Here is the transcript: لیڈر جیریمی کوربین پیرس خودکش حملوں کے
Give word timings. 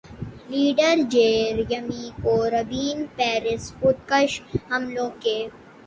لیڈر 0.49 0.95
جیریمی 1.11 2.03
کوربین 2.23 2.97
پیرس 3.15 3.63
خودکش 3.79 4.31
حملوں 4.69 5.09
کے 5.19 5.37